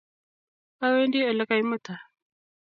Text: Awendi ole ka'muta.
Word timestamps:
Awendi 0.85 1.19
ole 1.29 1.43
ka'muta. 1.49 1.95